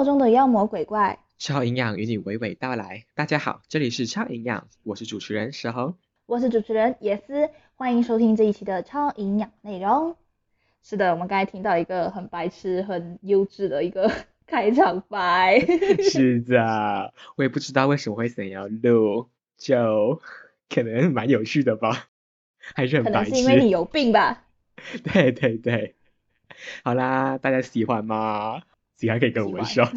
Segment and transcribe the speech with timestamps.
[0.00, 3.04] 活中的妖魔鬼怪，超营养与你娓娓道来。
[3.14, 5.94] 大家好，这里是超营养，我是主持人石恒。
[6.24, 10.16] 我是主持人野思，欢迎收听这一期的超营养内容。
[10.82, 14.10] 是的，我们刚才听到一个很白痴、很优质的一个
[14.46, 15.60] 开场白。
[16.10, 20.22] 是的，我也不知道为什么会想要录，就
[20.70, 22.06] 可能蛮有趣的吧，
[22.56, 23.32] 还是很可白痴。
[23.32, 24.44] 能是因为你有病吧？
[25.12, 25.94] 对对对，
[26.84, 28.62] 好啦，大家喜欢吗？
[29.00, 29.82] 喜欢可以跟我们说。
[29.86, 29.92] 好，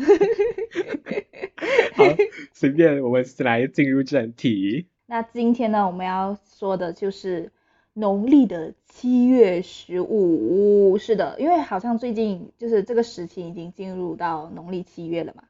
[2.54, 4.88] 随便，我们来进入正题。
[5.08, 7.52] 那今天呢，我们要说的就是
[7.92, 10.98] 农历的七月十五。
[10.98, 15.44] 是的，因为好像最近就是这个时期已经进入到农历七月了嘛。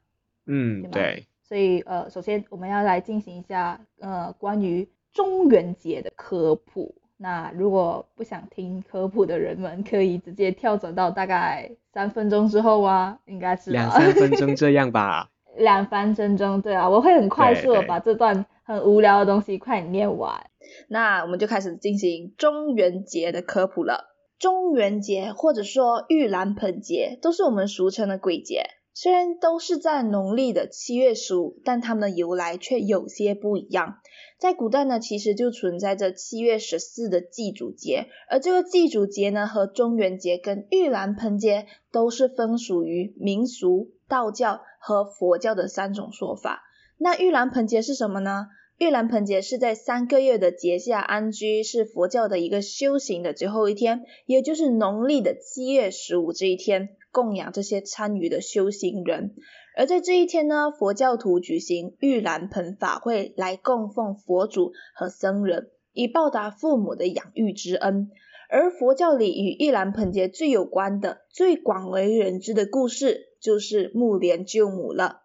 [0.46, 6.96] 嗯，对对，所以呃，首先我们要来进行一下呃关于中元节的科普。
[7.24, 15.30] 那如果不想听科普的人们，可以直接跳转到大概三分钟之后啊，应该是两三分钟这样吧。
[15.56, 20.50] 两三分钟，对啊，我会很快速的把这段很无聊的东西快点念完。
[20.88, 24.10] 那我们就开始进行中元节的科普了。
[24.38, 28.64] 中元节或者说盂兰盆节，都是我们俗称的鬼节。
[28.92, 33.96] 虽然都是在农历的七月十五，但它们的由来却有些不一样。
[34.44, 46.62] 在古代呢，其实就存在着七月十四的祭祖节，而这个祭祖节呢，和中元节跟玉兰盆节都是分属于民俗、道教和佛教的三种说法。
[46.98, 48.48] 那玉兰盆节是什么呢？
[48.76, 59.36] 玉兰盆节是在三个月的节下安居，是佛教的一个修行的最后一天，也就是农历的七月十五这一天，供养这些参与的修行人。
[59.76, 68.10] 而在这一天呢，佛教徒举行盂兰盆法会来供奉佛祖和僧人，以报答父母的养育之恩。
[68.48, 75.22] 而佛教里与盂兰盆节最有关的、最广为人知的故事，就是木莲救母了。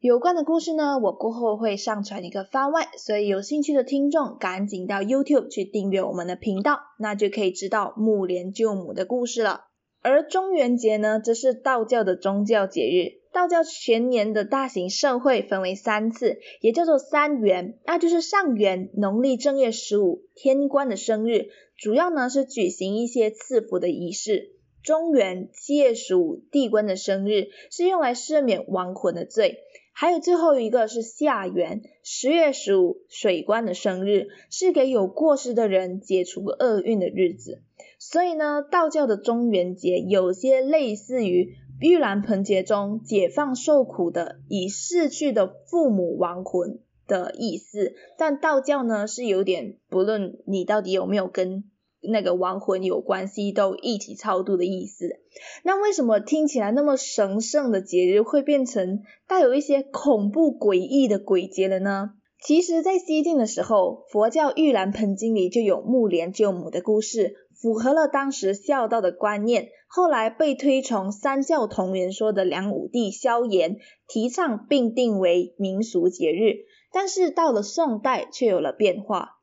[0.00, 9.66] 有关的故事呢，我过后会上传一个番外，所以有兴趣的听众赶紧到 YouTube 去订阅我们的频道，那就可以知道木莲救母的故事了。
[10.02, 13.21] 而中元节呢，则是道教的宗教节日。
[13.32, 24.52] 道教全年的大型盛会分为三次，也叫做三元，那就是上元农历正月十五天官的生日，主要呢是举行一些赐福的仪式。
[24.82, 29.60] 中元七月十五地官的生日是用来赦免亡魂的罪，
[29.92, 37.62] 还有最后一个是下元十月十五水官的生日，是给有过失的人解除厄运的日子。
[37.98, 46.78] 所以呢，道教的中元节有些类似于盂兰盆节中解放受苦的已逝去的父母亡魂
[47.08, 51.64] 的意思，但道教呢是有点不论你到底有没有跟
[52.00, 55.18] 那个亡魂有关系，都一起超度的意思。
[55.64, 62.12] 那为什么听起来那么神圣的节日会变成带有一些恐怖诡异的鬼节了呢？
[62.44, 69.68] 其实，在西晋的时候，佛教盂兰盆经里就有木莲救母的故事，符合了当时孝道的观念。
[69.86, 73.76] 后来被推崇三教同源说的梁武帝萧衍
[74.08, 79.36] 提倡并定为民俗节日，但是到了宋代却有了变化。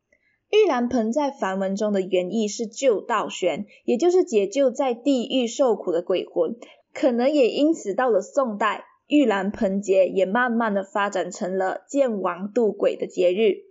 [0.51, 6.57] 盂兰盆在梵文中的原意是救道玄，也就是解救在地狱受苦的鬼魂。
[6.91, 13.67] 可能也因此到了宋代，盂兰盆节也慢慢的发展成了见王渡鬼的节日。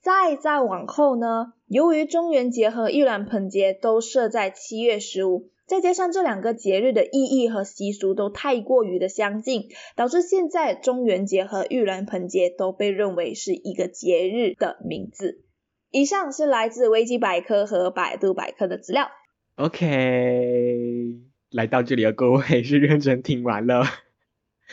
[0.00, 15.42] 再再往后呢，由于中元节和玉兰盆节都设在七月十五，再加上这两个节日的意义和习俗都太过于的相近，导致现在中元节和玉兰盆节都被认为是一个节日的名字。
[15.90, 19.10] 以上是来自维基百科和百度百科的资料。
[19.56, 21.16] OK，
[21.50, 23.84] 来到这里的各位是认真听完了，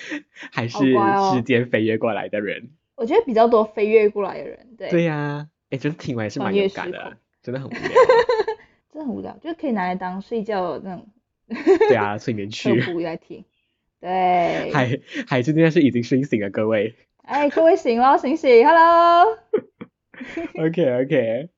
[0.52, 2.70] 还是时间飞跃过来的人？
[2.96, 7.82] 我觉得比较多飞跃过来的人，对，对呀、哎，真的听完也是蛮有感的，真的很无聊。
[8.92, 11.08] 真的很无聊，就是可以拿来当睡觉的那种
[11.88, 13.46] 对啊，睡眠科曲，普来听。
[14.00, 16.96] 对，还还是那件事已经睡醒了，各位。
[17.24, 19.38] 哎，各位醒了，醒醒，Hello。
[20.60, 21.50] OK OK，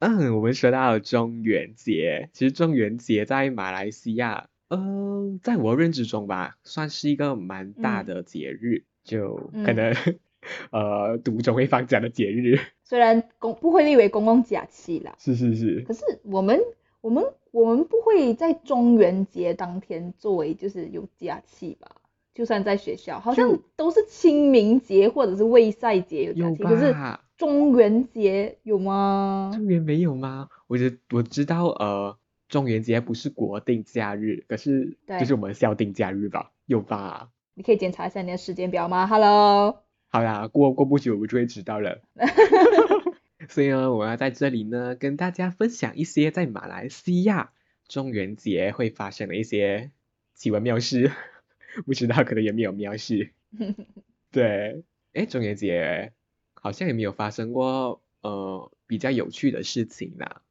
[0.00, 9.94] 嗯，我们说到中元节，其实中元节在马来西亚，嗯、在我认知中吧，算是一个蛮大嗯的节日，就可嗯能、
[10.70, 12.58] 呃读中会放假的节日。
[12.84, 16.60] 虽然公不会列为公共假期啦，是是是，可是我们
[17.00, 21.90] 我们我们不会在中元节当天作为就是有假期吧？
[22.34, 26.94] 就算在学校，好像都是清明节或者是未赛节有假期，可是？
[27.36, 29.50] 中元节有吗？
[29.52, 30.48] 中元没有吗？
[30.68, 32.16] 我觉我知道，呃，
[32.54, 36.52] 中元节不是国定假日，可是就是我们校定假日吧？
[36.66, 37.32] 有吧？
[37.54, 39.82] 你可以检查一下你的时间表吗？Hello。
[40.06, 42.00] 好啦，过过不久我就会知道了。
[43.50, 47.50] 所以呢，我要在这里呢跟大家分享一些在马来西亚
[47.88, 49.90] 中元节会发生的一些
[50.34, 51.10] 奇闻妙事。
[51.84, 53.32] 不知道可能有没有妙事。
[54.30, 56.12] 对，哎，中元节
[56.54, 60.42] 好像也没有发生过呃比较有趣的事情啦。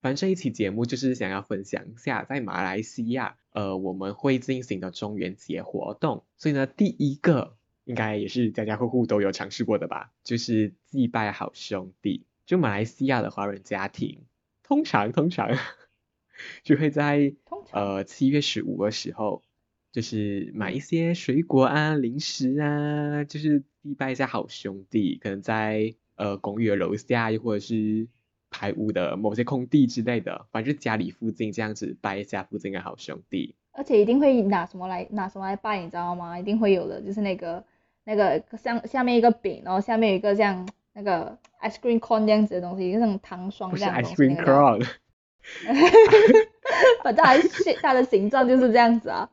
[0.00, 6.24] 反正这一期节目就是想要分享一下在马来西亚呃我们会进行的中元节活动。
[6.36, 7.56] 所以呢，第一个。
[7.86, 12.26] 应该也是家家户户都有尝试过的吧，就是祭拜好兄弟。
[12.44, 14.22] 就马来西亚的华人家庭，
[14.64, 15.56] 通常通常
[16.64, 17.32] 就会在
[17.70, 19.44] 呃七月十五的时候，
[19.92, 25.18] 就是买一些水果啊、零食啊，就是祭拜一下好兄弟。
[25.22, 28.08] 可能在呃公寓的楼下，又或者是
[28.58, 33.54] 排污的某些空地之类的，反正家里附近这样子拜一下附近的好兄弟。
[33.72, 36.38] 而且一定会拿什么来拿什么来拜，你知道吗？
[36.38, 37.62] 一定会有的，就是那个。
[38.08, 44.86] 那个像下面一个饼，然后下面有一个像那个 ice cream cone 这样子的东西，就像糖霜这样 ice cream cone。
[47.02, 49.28] 反正还是它的形状就是这样子啊。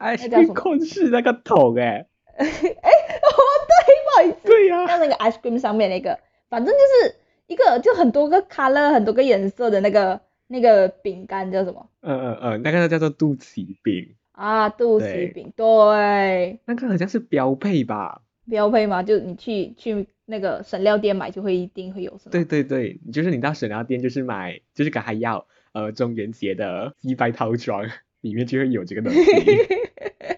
[0.00, 2.06] ice cream cone 是那个桶哎。
[2.38, 3.36] 哎，哦
[3.68, 4.38] 对，不好意思。
[4.46, 4.86] 对呀。
[4.86, 6.18] 像那个 ice cream 上面那个，
[6.48, 7.14] 反正就是
[7.46, 11.88] 一个就很多个 color 很多个颜色的那个那个饼干叫什么？
[12.00, 14.14] 嗯嗯嗯，那个叫做肚脐饼。
[14.32, 18.20] 啊，肚脐饼，对，那个好像是标配吧？
[18.50, 19.02] 标配吗？
[19.02, 22.30] 就你去去那个省料店买，就会一定会有什么？
[22.32, 27.88] 对对对，就是你到省料店就是买，就是跟他要呃中元节的祭拜套装，
[28.20, 29.20] 里面就会有这个东西。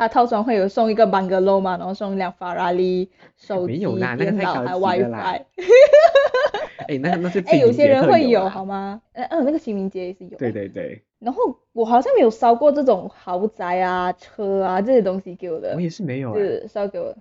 [0.00, 3.78] 他套装会有送一个 bungalow 嘛，然后送一辆法拉利，手机、
[4.16, 5.44] 电脑还 WiFi。
[6.88, 9.02] 哎，那那是 哎，有些人会有好吗？
[9.12, 10.38] 呃嗯，那个清明节也是有。
[10.38, 11.02] 对对对。
[11.18, 15.74] 然后我好像没有烧过这种豪宅啊、车啊这些东西给我的。
[15.74, 16.34] 我也是没有。
[16.34, 17.14] 是烧给我，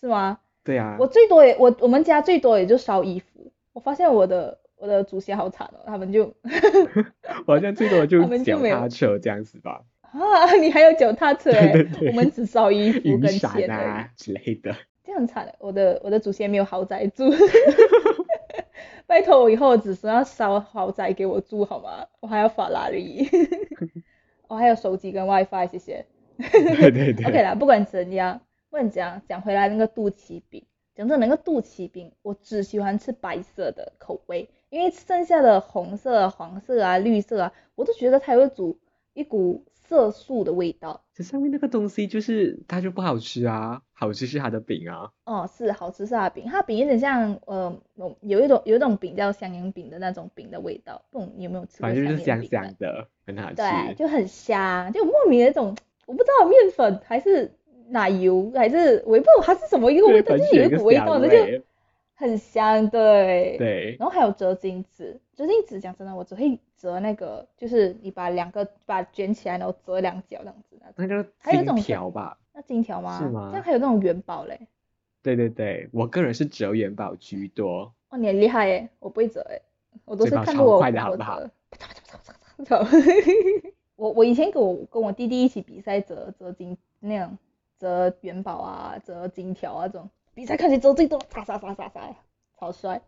[0.00, 0.38] 是吗？
[0.64, 0.96] 对啊。
[0.98, 3.52] 我最多也我我们家最多也就烧衣服。
[3.74, 6.32] 我发现我的我的祖先好惨哦，他们就。
[7.44, 9.82] 我好像最多就脚踏车这样子吧。
[10.12, 11.50] 啊， 你还有脚踏车？
[11.52, 12.08] 对对对。
[12.08, 14.74] 我们只烧衣服跟钱啊之类的。
[15.04, 17.30] 这样惨，我的我的祖先没有豪宅住。
[19.06, 22.06] 拜托我以后只是要烧豪宅给我住好吗？
[22.20, 23.26] 我还要法拉利，
[24.48, 26.04] 我还有手机跟 WiFi，谢谢。
[26.36, 27.26] 对对对。
[27.26, 28.40] OK 啦，不管怎样，
[28.70, 30.64] 问怎样讲回来那个肚脐饼，
[30.94, 38.78] 讲真那个肚脐饼，我只喜欢吃白色的口味，因为剩下的红色、黄色啊、绿色啊，我都觉得它有一股
[39.14, 39.64] 一股。
[39.88, 45.10] 色素的味道，这上面那个东西就是它就不好吃啊，好吃是它的饼啊。
[45.24, 47.74] 哦，是好吃是它的饼，它的饼有点像呃，
[48.20, 51.88] 有一种有一种饼叫香烟饼的那种饼的味道，不懂你有没有吃过？
[51.88, 53.56] 反正就是香香的，很好吃。
[53.56, 55.74] 对，就很香，就莫名的一种，
[56.04, 57.50] 我不知道面粉还是
[57.88, 61.64] 奶油还是我也不懂它是什么一个味道，就是有一股味道的就。
[62.18, 63.56] 很香，对。
[63.58, 63.96] 对。
[63.98, 70.76] 然后还有折金子，折金子讲真的，我只会折那个，就是你把两个把卷起来，然后折两角这样子。
[70.96, 72.36] 那就金条吧？
[72.52, 73.18] 那金条吗？
[73.20, 73.50] 是吗？
[73.52, 74.58] 这样还有那种元宝嘞。
[75.22, 77.92] 对对对，我个人是折元宝居多。
[78.08, 79.62] 哦，你很厉害耶，我不会折诶，
[80.04, 81.40] 我都是看过我的好不好？
[83.94, 87.38] 我我以前跟我跟我弟弟一起比赛折折金那样
[87.78, 90.08] 折元宝啊，折金条啊这种。
[90.38, 92.00] 比赛看谁折最多，杀杀杀杀杀，
[92.60, 93.02] 超帅！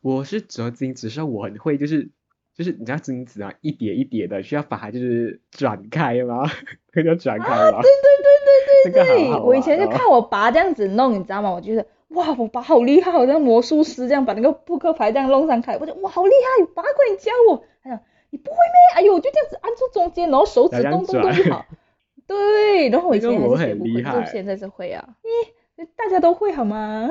[0.00, 2.08] 我是折金子，是我很会，就是
[2.54, 6.50] 就是你知道金子啊，一叠一叠的，需要把它就是转开吗？
[6.94, 7.82] 那叫转开吗？
[7.82, 11.50] 对对对对对对，我以前就看我爸这样子弄，你知道吗？
[11.52, 17.62] 我觉得哇，我爸好厉害，好像魔术师这样把那个扑克牌这样弄上开，我觉得哇好厉害，爸快点教我！
[17.82, 18.96] 他讲你不会咩？
[18.96, 21.66] 哎呦，就这样子按住中间，然后手指动动动就好。
[22.26, 25.06] 对，然后我以前还是学不会，就现在是会啊。
[25.96, 27.10] 大家都会好吗？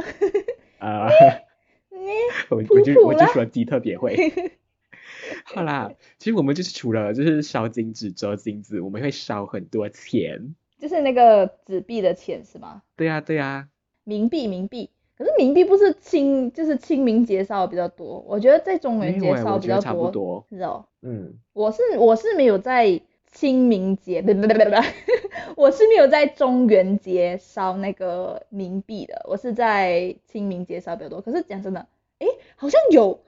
[0.80, 1.08] 啊，
[2.50, 4.16] 我我就我就说鸡特别会。
[5.46, 10.56] 好啦，其实我们就是除了就是烧金纸、折金子，我们会烧很多钱。
[10.80, 12.82] 就是那个纸币的钱是吗？
[12.96, 13.68] 对呀对呀。
[14.06, 20.46] 冥币冥币，可是冥币不是清就是清明节烧的比较多，我觉得在中元节烧比较多。
[20.50, 20.86] 是哦。
[21.02, 21.34] 嗯。
[21.54, 23.02] 我是我是没有在。
[23.31, 24.75] 清明节不不不不不，
[25.55, 31.21] 我是没有在中元节烧那个冥币的，我是在清明节烧比较多。
[31.21, 31.88] 可是讲真的，
[32.19, 33.21] 诶，好像有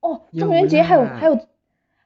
[0.00, 1.38] 哦，中元节还有还有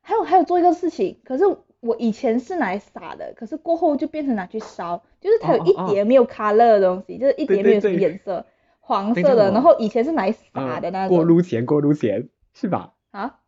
[0.01, 1.45] 还有还有做一个事情，可是
[1.81, 8.47] 我以前是拿来撒的，可是过后就变成拿去烧，就是它有一点没有 color 的东西，就是一点没有什么颜色，
[8.81, 11.17] 黄色的，然后以前是拿来撒的那种。
[11.17, 12.95] 过路钱，过路钱是吧？
[13.11, 13.41] 啊？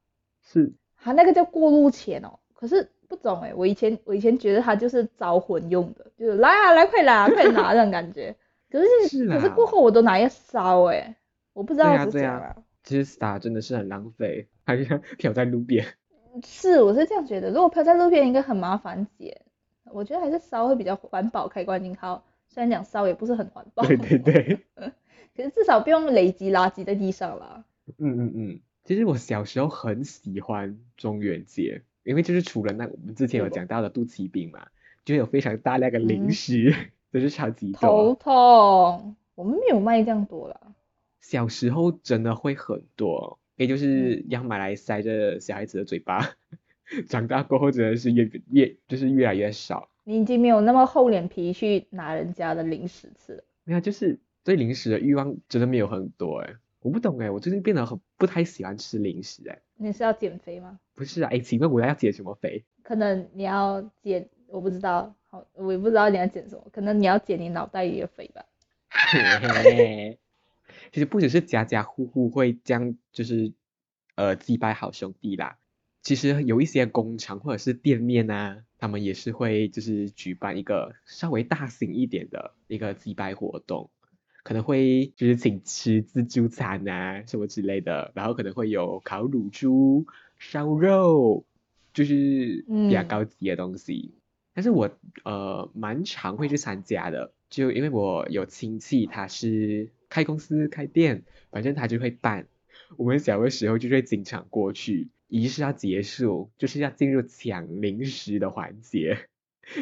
[0.43, 0.75] 是。
[1.03, 2.91] 啊，那个叫过路钱哦，可是。
[3.15, 8.35] 不懂哎，我以前我以前觉得它就是招魂用的，就是来啊来快拿快拿那种感觉。
[8.71, 11.17] 可是 可是过后我都拿一烧哎，
[11.53, 12.57] 我不知道是怎样啊。
[12.83, 14.85] 其实撒真的是很浪费，还是
[15.17, 15.87] 飘在路边。
[16.45, 17.49] 是，我是这样觉得。
[17.51, 19.41] 如果飘在路边应该很麻烦捡，
[19.93, 22.25] 我觉得还是烧会比较环保，开关金号。
[22.49, 23.85] 虽然讲烧也不是很环保。
[23.85, 24.61] 对对对。
[25.37, 27.65] 可是至少不用累积垃圾在地上啦。
[27.99, 28.61] 嗯嗯嗯。
[28.85, 34.69] 其实我小时候很喜欢中元节，因为就是除了那我们之前有讲到的肚脐饼嘛，
[35.05, 36.75] 就有非常大量的零食，
[37.11, 37.81] 都是超级多。
[37.81, 39.17] 头痛。
[39.35, 40.61] 我们没有卖这样多了。
[41.21, 46.37] 小时候真的会很多，也就是要买来塞着小孩子的嘴巴。
[47.09, 49.89] 长大过后真的是越越就是越来越少。
[50.05, 53.45] 你已经没有那么厚脸皮去拿人家的零食吃了。
[53.65, 56.55] 没有，就是对零食的欲望真的没有很多哎。
[56.81, 59.59] 我不懂哎，我最近变得很不太喜欢吃零食哎。
[59.77, 60.79] 你是要减肥吗？
[60.95, 62.65] 不是啊，哎，请问我要减什么肥？
[62.83, 68.45] 可能你要减，我不知道，好，我也不知道你要减什么，可能你要减你脑袋里的肥吧。
[70.93, 73.53] 其实不只是家家户户会将就是
[74.15, 75.59] 呃祭拜好兄弟啦，
[76.03, 83.91] 其实有一些工厂或者是店面啊，他们也是会就是举办一个稍微大型一点的一个祭拜活动，
[84.45, 90.07] 可能会就是请吃自助餐啊什么之类的，然后可能会有烤乳猪、
[90.39, 91.45] 烧肉，
[91.93, 94.15] 就是比较高级的东西。
[94.55, 94.89] 但是我
[95.25, 99.91] 呃蛮常会去参加的，就因为我有亲戚他是。
[100.11, 102.47] 开公司开店，反正他就会办。
[102.97, 105.09] 我们小的时候就会经常过去。
[105.27, 109.27] 仪式要结束，就是要进入抢零食的环节。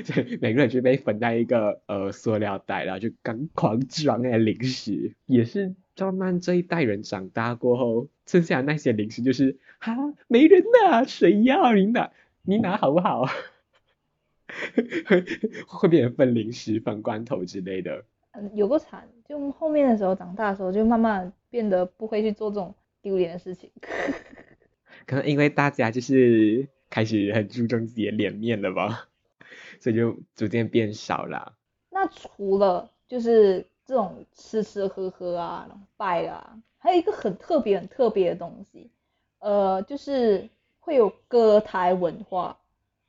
[0.04, 5.14] 所以每个人就被分在一个呃塑料袋，然后就刚狂装那些零食。
[5.26, 9.94] 也是慢慢这一代人长大过后，剩下的那些零食就是哈
[10.28, 12.10] 没人拿，谁要你拿？
[12.42, 13.26] 你拿好不好？
[15.66, 18.04] 会变成分零食、分罐头之类的。
[18.32, 23.70] 嗯，有个惨，就后面的时候长大的时候，就慢慢变得不会去做这种丢脸的事情。
[25.06, 29.08] 可能因为大家就是开始很注重自己的脸面了吧，
[29.80, 31.52] 所以就逐渐变少了。
[31.90, 38.90] 那除了就是这种吃吃喝喝啊、拜啊，还有一个很特别、很特别的东西，
[39.38, 40.48] 呃，就是
[40.80, 42.58] 会有歌台文化。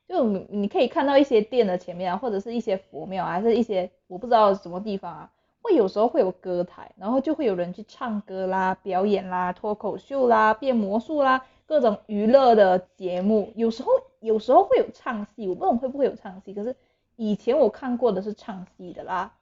[0.06, 5.32] 就你你可以看到一些店的前面啊，或者是一些佛庙，还是一些我不知道什么地方啊，
[5.62, 13.52] 会有时候会有歌台，然后就会有人去唱歌啦、表演啦、脱口秀啦、变魔术啦，各种娱乐的节目。
[13.56, 13.90] 有时候
[14.20, 16.74] 有时候会有唱戏，我不懂会不会有唱戏，可是
[17.16, 19.32] 以前我看过的是唱戏的啦。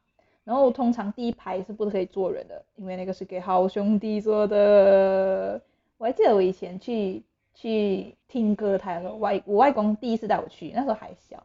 [0.44, 5.60] 然后通常第一排是不可以坐人的，因为那个是给好兄弟坐的。
[5.98, 7.22] 我还记得我以前去。
[7.54, 11.44] 去听歌台的时候，外我外公第一次带我去，那时候还小，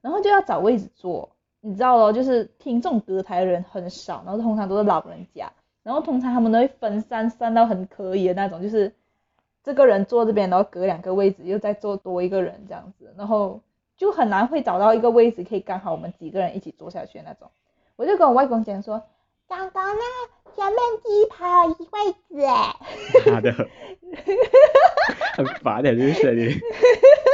[0.00, 1.28] 然后就要找位置坐，
[1.60, 8.94] 你知道咯，就是听这种歌台的人很少，然后通常都是老人家，然后通常他们都会分散散到很可以的那种，就是
[9.68, 13.60] 这个人坐这边，然后隔两个位置又再坐多一个人这样子，然后
[13.98, 17.50] 就很难会找到一个位置可以刚好我们几个人一起坐下去那种，
[17.96, 19.02] 我就跟我外公讲说，
[19.46, 20.02] 刚刚那
[20.56, 22.74] 前面第一排有一位置哎，
[23.30, 23.52] 好的。
[25.36, 26.58] 很烦的，这个声音。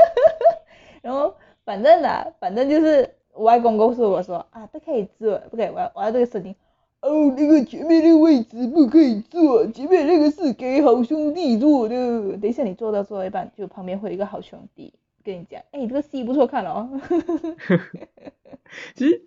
[1.02, 6.56] 然后反正呢，反正就是我外公告诉我说啊，不可以坐，不可以，我要我要这个声音。
[7.04, 11.94] 哦，那个前面那个位置不可以坐，前面那个是给好兄弟坐的。
[12.38, 14.92] 等一下你坐到坐到一半，就旁边会有一个好兄弟
[15.22, 16.88] 跟你讲，哎，这个戏不错看哦。
[18.96, 19.22] 其实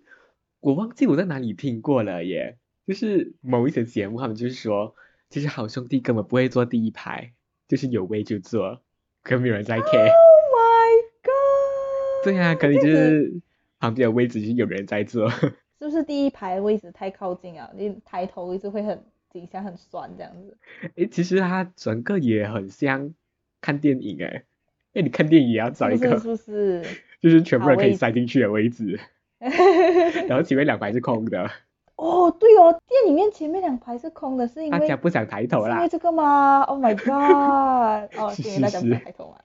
[0.60, 4.94] 我忘记我在哪里听过了耶，就是某一些节目，他们就是说，
[5.30, 7.32] 其实好兄弟根本不会坐第一排。
[7.68, 8.80] 就是有位就坐，
[9.22, 9.82] 可没有人在 care。
[9.82, 12.24] Oh my god！
[12.24, 13.42] 对啊，可能就是
[13.78, 15.30] 旁边的位置就是有人在坐。
[15.78, 17.70] 是不是第一排位置太靠近啊？
[17.74, 20.56] 你抬头一直会很底下很酸这样子。
[20.96, 23.14] 诶，其实它整个也很像
[23.60, 24.44] 看电影诶。
[24.94, 26.82] 哎，你看电影也要找一个，是不是？
[27.20, 28.98] 就是全部人可以塞进去的位置。
[30.28, 31.48] 然后前面两排是空的。
[31.96, 35.76] 哦，对哦，店里面前面两排是空的，是因为大家不想抬头啦。
[35.76, 38.08] 因为这个吗？Oh my god！
[38.18, 39.38] 哦，是因为大家不想抬头嘛。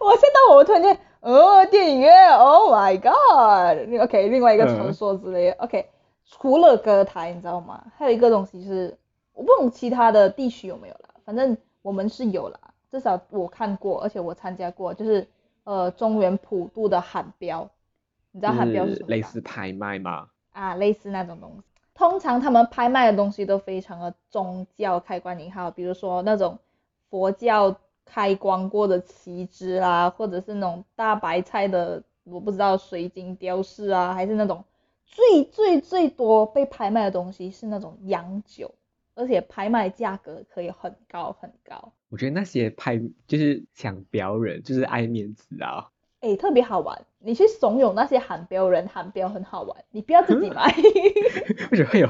[0.00, 5.56] 我现在我突然间，哦，电影院，Oh my god！OK，另外一个传说之类的。
[5.64, 5.88] OK，
[6.24, 7.84] 除了歌台，你知道吗？
[7.96, 8.96] 还有一个东西就是，
[9.32, 15.26] 我不懂其他的地区有没有了，反正我们是有了，至少我看过，而且我参加过，就是
[15.64, 17.68] 呃中原普渡的喊标，
[18.30, 20.28] 你知道喊标是什么类似拍卖吗？
[20.52, 21.62] 啊，类似那种东西，
[21.94, 26.58] 通常他们拍卖的东西都非常的宗教开关引号，比如说那种
[27.10, 27.74] 佛教
[28.06, 34.64] 开光过的旗帜啊，或者是那种大白菜的，我不知道水晶雕饰啊，还是那种
[35.04, 38.74] 最最最多被拍卖的东西是那种洋酒，
[39.14, 41.92] 而且拍卖价格可以很高很高。
[42.08, 45.90] 我觉得那些拍就是抢标人，就是爱面子啊。
[46.20, 50.72] 哎，特别好玩，你去怂恿那些喊标人喊标很好玩，你不要自己买。
[51.70, 52.08] 为什么会有？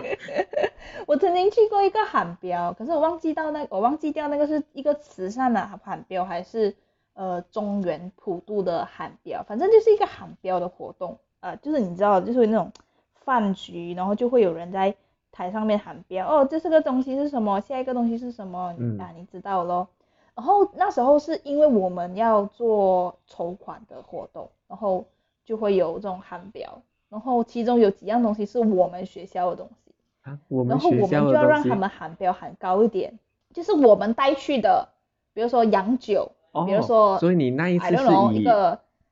[1.06, 6.74] 我曾经去过一个喊标，可是我忘记到那，我忘记掉那个是一个慈善的喊标，还是
[7.14, 12.72] 呃中原普渡的喊标，反正就是一个喊标的活动，呃，就是你知道，就是那种
[13.14, 14.94] 饭局，然后就会有人在
[15.32, 17.60] 台上面喊标，哦，这是个东西是什么？
[17.60, 18.74] 下一个东西是什么？
[18.98, 19.88] 啊，你知道咯。
[20.34, 25.04] 然后那时候是因为我们要做筹款的活动，然后
[25.44, 29.85] 就会有这种喊标，然后其中有几样东西是我们学校的东西，
[30.26, 33.18] 啊，我们然后我们就要让他们喊标喊高一点，
[33.54, 34.88] 就是我们带去的，
[35.32, 36.32] 比如说洋酒，
[36.66, 38.44] 比如说，所以你那一次是以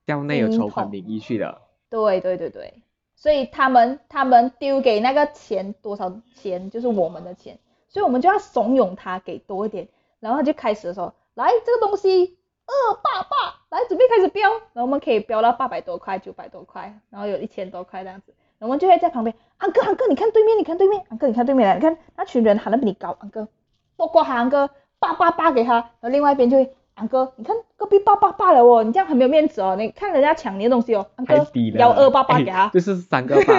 [0.07, 2.83] 校内有筹款名义去的，对对对对，
[3.15, 9.89] 所以他们他们丢给那个钱多少钱就是我们的钱，所以我们就要怂恿他给多一点。
[10.21, 18.33] 然后他就开始的时候，来这个东西二八八，来准备开始标，然后我们可以标到八百多块、九百多块，然后有一千多块这样子，
[18.65, 23.47] 我们就会在旁边，安哥安哥，你看对面，你看对面，安哥你看对面来，你看那群人喊的比你高，安哥，
[23.99, 31.35] 多过喊安哥八八八给他，然后另外一边就会，安哥你看隔壁八八八了哦，你这样很没有面子哦，你看人家抢你的东西哦，安哥
[31.77, 33.55] 幺二八八给他，就是三个八，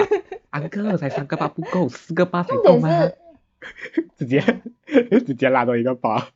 [0.50, 2.88] 安哥才三个八不够，四个八才够吗？
[4.18, 4.40] 直接
[5.26, 6.28] 直接拉到一个八。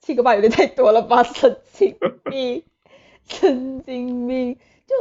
[0.00, 2.62] 七个八有点太多了吧，神经病，
[3.24, 4.94] 神经病，就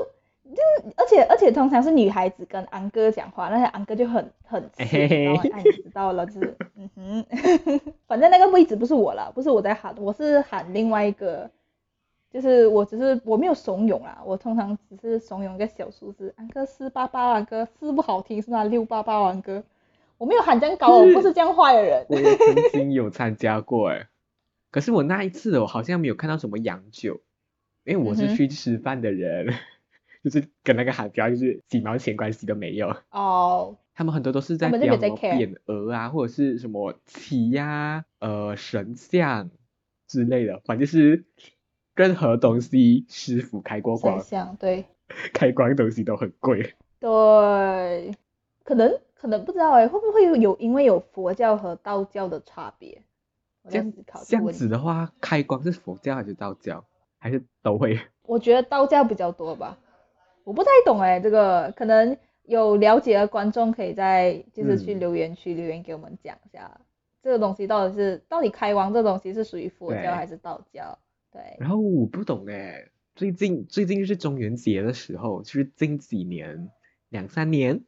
[0.50, 7.25] 就是而且而且通常是女孩子跟安哥讲话，那些安哥就很很气，然后哎知道了，就是嗯哼，
[8.08, 11.50] 反正那个位置不是我了，不是我在喊，我是喊另外一个，
[12.31, 18.64] 就是我只是我没有怂恿啦，我通常只是怂恿一个小数字，安哥四八八安哥四不好听是吗？
[18.64, 19.64] 六八八安哥，
[20.18, 22.05] 我没有喊这样高，我不是这样坏的人。
[22.09, 22.16] 我
[22.72, 24.07] 曾经有参加过哎。
[24.72, 27.22] 可是我那一次我好像没有看到什么洋酒，
[27.85, 29.53] 因为我是去吃饭的人，
[30.24, 32.96] 就是跟那个海标就是几毛钱关系都没有。
[33.12, 33.77] 哦。
[33.94, 39.50] 他们很多都是在标什么匾额啊，或者是什么旗呀、呃神像
[40.08, 41.25] 之类的，反正是
[41.96, 44.20] 任何东西师傅开过光。
[44.20, 44.86] 神像对。
[45.34, 46.75] 开光东西都很贵。
[47.00, 48.14] 对。
[48.64, 53.01] 可能可能不知道哎，会不会有因为有佛教和道教的差别？
[53.68, 53.94] 这样
[54.25, 56.86] 这样子的话，开光是佛教还是道教，
[57.18, 58.00] 还是都会？
[58.24, 59.77] 我觉得道教比较多吧，
[60.50, 66.81] 我不太懂哎，这个可能有了解的观众可以在就是去留言区留言给我们讲一下，
[67.22, 70.98] 这个东西到底是到底开光这东西是属于佛教还是道教？
[71.31, 71.40] 对。
[71.59, 76.72] 然后我不懂哎，最近最近就是中元节的时候，就是近几年
[77.09, 77.81] 两三年，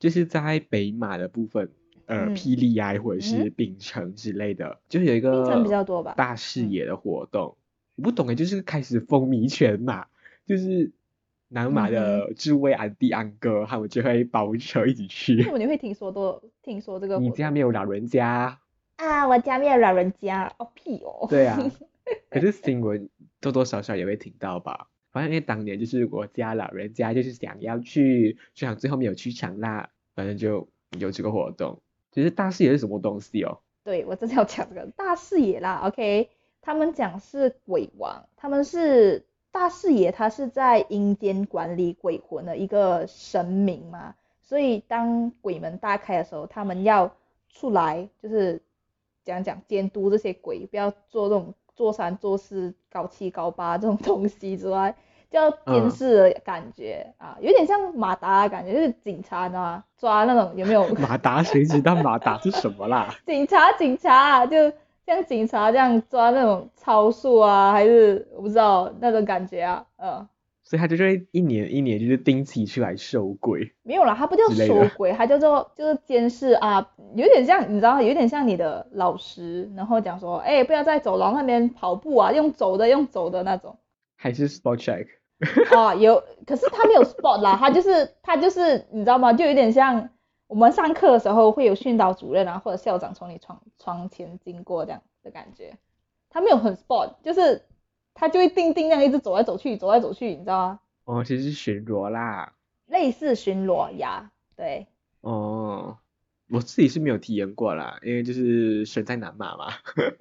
[0.00, 1.70] 就是在北马的部分。
[2.06, 7.56] 呃，霹雳呀，或者是秉城之类的，就是有一个比较多吧大视野的活动。
[7.96, 10.06] 我不懂哎，就是开始风靡全马，
[10.44, 10.92] 就是
[11.48, 15.36] 南马的诸位安迪安哥，他们就会包车一起去。
[15.36, 16.42] 为什么你会听说多？
[16.62, 17.18] 听说这个？
[17.20, 18.58] 你家没有老人家
[18.96, 19.26] 啊？
[19.28, 21.26] 我家没有老人家，哦屁哦。
[21.28, 21.58] 对啊，
[22.30, 23.08] 可是新闻
[23.40, 24.88] 多多少少也会听到吧？
[25.12, 31.80] 反正因为当年就是我家老人家就是想要去，虽然最后没有去成啦，反正就有这个活动。
[32.10, 33.60] 其实大视野是什么东西哦？
[33.84, 36.30] 对我真的要讲这个大视野啦，OK？
[36.62, 47.14] 他们讲是鬼王，他们是大视野，他是在阴间管理鬼魂的一个神明嘛，所以当鬼门大开的时候，他们要
[47.48, 48.60] 出来，就是
[49.22, 54.92] 讲讲监督这些鬼，不要做这种做三做四、搞七搞八这种东西之外。
[55.30, 60.86] 叫监视的感觉啊，有点像马达的感觉，就是警察呢抓那种有没有？
[60.94, 63.12] 马达谁知道马达是什么啦？
[63.26, 64.72] 警察警察就
[65.06, 70.26] 像警察这样抓那种超速啊，还是我不知道那种感觉啊，嗯。
[70.66, 73.70] 所以他就是一年一年就是定期去来收鬼。
[73.82, 83.76] 没有啦，他不叫收鬼，他叫做就是监视啊，有点像你知道，有点像你的老师，然后讲说，哎，不要在走廊那边跑步啊，用走的用走的那种。
[84.16, 85.06] 还是 spot check。
[85.76, 89.34] 啊，有，可是他没有 spot 啦，他就是他就是你知道吗？
[89.34, 90.08] 就有点像
[90.54, 95.76] 我们上课的时候会有训导主任啊或者校长从你窗窗前经过这样的感觉，
[96.30, 97.64] 他没有很 sport，就是
[98.14, 100.80] 他就会定定那样一直走来走去走来走去，你知道吗？
[101.06, 102.54] 哦，其实是巡逻啦，
[102.86, 104.86] 类似巡逻呀，对。
[105.22, 105.98] 哦，
[106.48, 109.72] 我自己是没有体验过啦，因为就是身在南马嘛。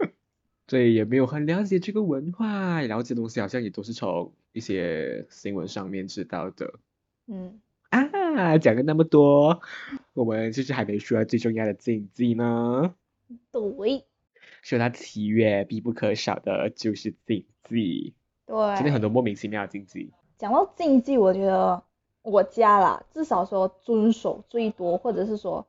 [0.68, 6.74] 所以也没有很了解这个文化，了解东西好像也都是从一些新闻上面知道的。
[7.28, 7.60] 嗯，
[7.92, 9.62] 啊，讲了那么多，
[10.14, 12.94] 我们其实还没说最重要的禁忌呢。
[13.52, 14.06] 对，
[14.62, 18.14] 说到七月必不可少的就是禁忌，
[18.46, 20.12] 对，真的很多莫名其妙的禁忌。
[20.38, 21.82] 讲到禁忌，我觉得
[22.22, 25.66] 我家啦，至少说遵守最多，或者是说，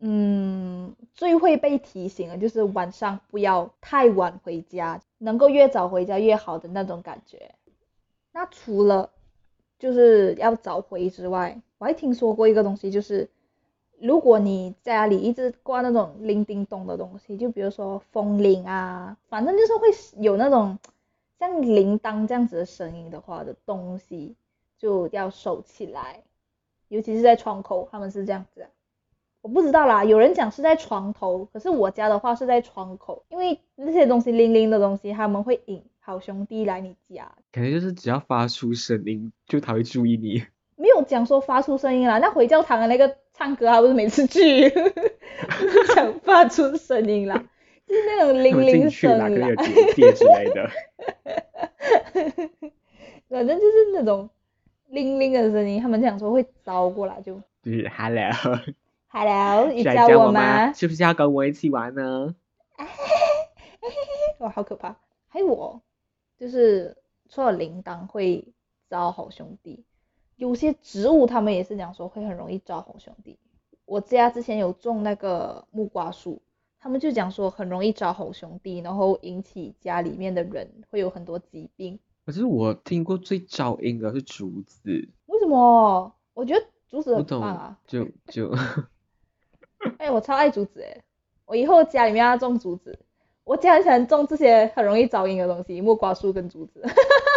[0.00, 7.54] 嗯，最会被提醒的，就是晚上不要太晚回家，能够越早回家越好的那种感觉。
[8.32, 9.10] 那除了
[9.78, 13.28] 就是要早回之外，我还听说过一个东西，就是
[14.00, 19.88] 如果你家里一直挂那种铃叮咚的东西，就比如说风铃啊，反正就是会
[20.22, 20.78] 有那种
[21.38, 24.34] 像铃铛这样子的声音的话的东西，
[24.78, 26.22] 就要收起来，
[26.88, 28.66] 尤其是在窗口，他们是这样子。
[29.42, 37.32] 我不知道啦，有人讲是在床头，可是我家的话是在窗口，因为那些东西铃铃的东西，他们会引好兄弟来你家。
[37.50, 40.44] 感觉就是只要发出声音，就他会注意你。
[40.76, 44.68] 没有讲说发出声音啦，那回教堂的那个唱歌，啊不是每次去，
[45.94, 47.34] 想发出声音啦，
[47.88, 49.28] 就是那种铃铃声啦。
[49.28, 50.70] 哪个有结界之类的。
[53.30, 54.28] 反正就是那种
[54.88, 57.40] 铃铃的声音，他们讲说会招过来就。
[57.62, 58.30] 就是 hello。
[59.08, 60.66] Hello，你叫我吗？
[60.66, 60.72] 吗？
[60.74, 62.34] 是不是要跟我一起玩呢？
[64.38, 64.94] 哇，好可怕！
[65.28, 65.80] 还有我，
[66.38, 66.94] 就是
[67.30, 68.46] 除了铃铛会
[68.90, 69.82] 招好兄弟，
[70.40, 73.38] 有些植物他们也是讲说会很容易招红兄弟。
[73.84, 76.40] 我家之前有种那个木瓜树，
[76.78, 81.98] 他们就讲说很容易招红兄弟，然后引起家里面的人会有很多疾病。
[82.24, 84.90] 可是我听过最招阴的是竹子，
[85.26, 86.10] 为什么？
[86.32, 87.78] 我觉得竹子很棒啊！
[87.86, 88.50] 就 就
[89.98, 91.02] 哎、我超爱竹子哎！
[91.44, 92.98] 我以后家里面要种竹子，
[93.44, 96.82] 我家很喜欢种这些很容易招阴的东西，木瓜树跟竹子。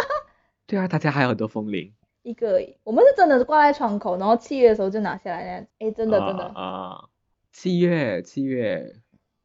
[0.66, 1.92] 对啊，他家还有很多风铃。
[2.24, 5.66] 一个，我们是真的是挂在窗口，然后七月的时候就拿下来那样。
[5.78, 7.08] 哎，真的真的，啊啊！
[7.52, 8.96] 七月七月，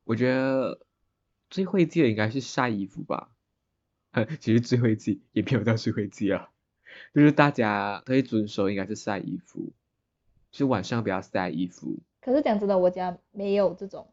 [0.05, 0.79] 我觉得
[1.49, 3.31] 最会记的应该是晒衣服吧。
[4.39, 6.49] 其实最会记也没有到最会记啊，
[7.13, 9.73] 就是大家可以遵守，应该是晒衣服，
[10.49, 11.97] 就晚上不要晒衣服。
[12.21, 14.07] 可是讲真的，我家没有这种，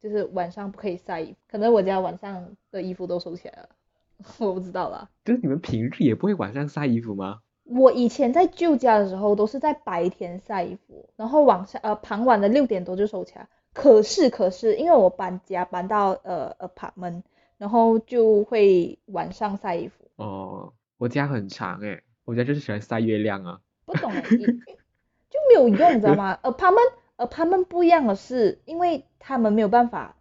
[0.00, 3.68] 就是晚上不可以晒衣服，可能我家晚上的衣服都收起来了，
[4.40, 5.10] 我不知道啦。
[5.22, 7.42] 就是你们平日也不会晚上晒衣服吗？
[7.68, 13.48] 我以前在旧家的时候都是在白天晒衣服，然后晚上呃傍晚的六点多就收起来。
[13.72, 17.22] 可是可是因为我搬家搬到呃 apartment，
[17.58, 20.04] 然后就会晚上晒衣服。
[20.16, 23.60] 哦，我家很长诶，我家就是喜欢晒月亮啊。
[23.84, 26.38] 不懂就没有用，你知道吗？
[26.44, 30.16] apartment apartment 不一样的是，因为他们没有办法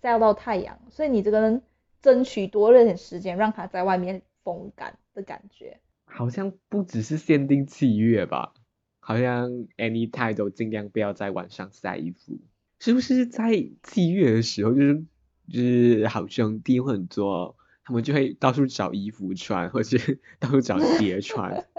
[0.00, 1.62] 晒到太阳，所以你这个人
[2.02, 5.80] 争取多了点时间，让他在外面风干的感觉。
[6.04, 8.52] 好像不只是限定七月吧，
[9.00, 12.38] 好像 anytime 都尽量不要在晚上晒衣服。
[12.78, 15.04] 是不是在七月的时候，就是
[15.48, 21.64] 就是好兄弟会很多，他们就会到处找衣服穿，或者是 到处找鞋穿。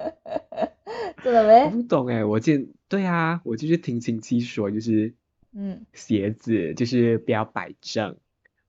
[1.18, 1.70] 我真的没？
[1.70, 5.14] 不懂诶，我见对啊，我就是听亲戚说，就是
[5.54, 8.18] 嗯，鞋子就是不要摆正，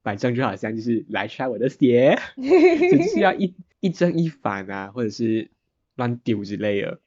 [0.02, 5.50] 摆正就好像就是来穿我的鞋， 就是要一一正一反啊，或者是
[5.94, 6.98] 乱丢之类的。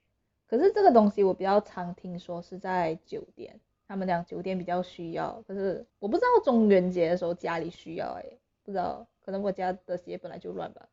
[0.46, 10.88] 可是这个东西我比较常听说是在酒店，他们讲酒店比较需要，可是我不知道中元节的时候家里需要诶，不知道，可能我家的鞋本来就乱吧。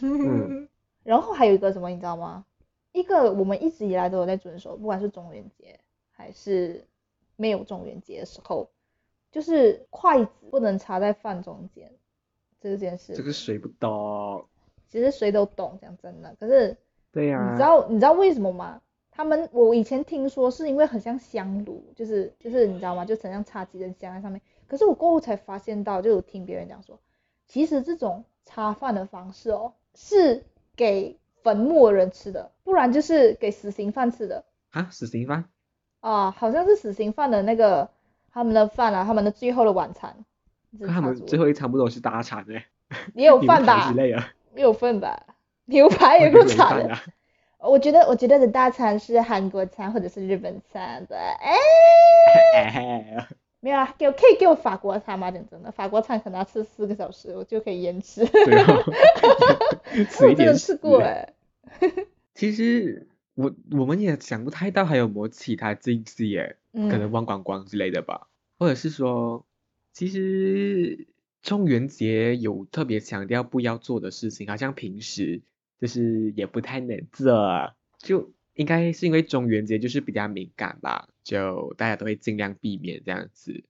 [0.00, 0.68] 嗯
[1.02, 2.44] 然后还有一个什么你知道吗？
[2.92, 5.80] 一个我们一直以来都有在遵守，不管是中元节
[6.12, 6.86] 还是
[7.34, 8.70] 没有中元节的时候，
[9.32, 11.92] 就是筷子不能插在饭中间
[12.60, 13.14] 这件事。
[13.16, 14.46] 这个谁不懂？
[14.90, 16.34] 其实谁都懂，讲真的。
[16.38, 16.76] 可是
[17.10, 18.80] 对呀、你知道你知道为什么吗？
[19.10, 23.04] 他们我以前听说是因为很像香炉，就是就是你知道吗？
[23.04, 24.40] 就很像插几根香在上面。
[24.66, 26.98] 可是我过后才发现到，就有听别人讲说，
[27.46, 30.44] 其实这种插饭的方式哦，是
[30.76, 35.44] 给坟墓的人吃的，不然就是给死刑犯吃的啊，死刑犯？
[36.00, 37.90] 啊，好像是死刑犯的那个
[38.32, 40.24] 他们的饭啊，他们的最后的晚餐。
[40.78, 42.64] 就是他们最后一餐不都是大餐诶，
[43.14, 43.92] 也有牛饭吧
[44.54, 45.26] 也有份吧，
[45.66, 46.98] 牛排也够惨的。
[47.58, 51.56] 我觉得我觉得的大餐是韩国餐或者是日本餐的，哎，
[52.54, 53.28] 哎，
[53.60, 55.30] 没有啊，给我可以给我法国餐吗？
[55.30, 58.24] 讲真的，法国餐可能要吃四个小时，我就可以延迟。
[58.24, 58.82] 对哦，
[60.08, 61.34] 吃我真的一点吃过屎哎，
[62.34, 69.44] 其实我我们也想不太到还有没有其他禁忌耶，可能嗯，忘光光之类的吧，或者是说，
[69.92, 71.06] 其实
[71.42, 75.42] 中元节有特别强调不要做的事情，好像平时
[75.80, 83.64] 就是也不太能做，就应该是因为中元节就是比较敏感吧，就大家都会尽量避免这样子。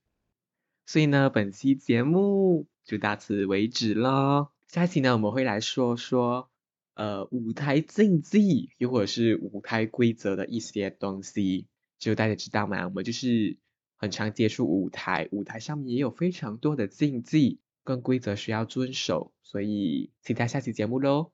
[0.87, 4.51] 所以呢，本期节目就到此为止了。
[4.67, 6.51] 下期呢，我们会来说说
[6.95, 11.67] 呃舞台竞技，又或者是舞台规则的一些东西。
[12.01, 12.85] 就大家知道吗？
[12.87, 13.57] 我们就是
[14.01, 21.33] 很常接触舞台，舞台上面也有非常多的禁忌跟规则需要遵守，所以期待下期节目喽。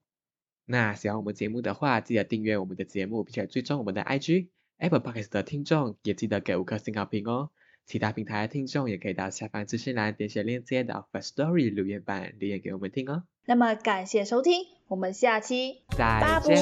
[0.65, 4.49] 那喜欢我们节目的话，记得订阅我们的节目，并且追踪我们的 IG。
[4.79, 7.51] Apple Podcast 的听众也记得给五颗星好评哦。
[7.87, 13.23] 其他平台的听众也可以到下方资讯栏点选链接到 First Story 留言板留言给我们听哦。
[13.45, 16.57] 那么感谢收听，我们下期再见。